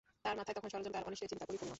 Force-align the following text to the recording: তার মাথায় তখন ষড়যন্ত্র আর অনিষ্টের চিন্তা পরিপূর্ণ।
তার 0.25 0.35
মাথায় 0.39 0.55
তখন 0.57 0.69
ষড়যন্ত্র 0.71 0.99
আর 0.99 1.07
অনিষ্টের 1.09 1.29
চিন্তা 1.31 1.45
পরিপূর্ণ। 1.49 1.69